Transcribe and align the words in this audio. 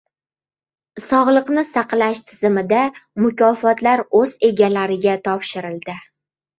Sog‘liqni 1.03 1.65
saqlash 1.67 2.23
tizimida 2.33 2.81
mukofotlar 3.27 4.05
o‘z 4.25 4.37
egalariga 4.53 5.19
topshirildi 5.33 6.03